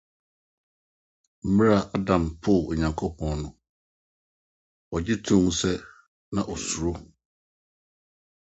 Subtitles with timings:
[1.55, 3.49] Bere a Adam poo Onyankopɔn no,
[4.95, 5.71] ogye toom sɛ
[6.33, 6.93] na ‘osuro.’